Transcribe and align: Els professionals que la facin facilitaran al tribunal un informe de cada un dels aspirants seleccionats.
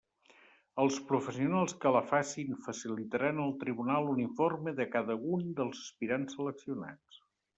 Els 0.83 0.95
professionals 1.09 1.75
que 1.83 1.91
la 1.95 2.01
facin 2.11 2.55
facilitaran 2.69 3.43
al 3.45 3.53
tribunal 3.65 4.09
un 4.15 4.23
informe 4.25 4.75
de 4.81 4.89
cada 4.97 5.19
un 5.37 5.47
dels 5.63 5.85
aspirants 5.87 6.37
seleccionats. 6.39 7.23